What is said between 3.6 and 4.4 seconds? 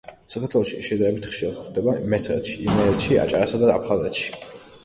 და აფხაზეთში.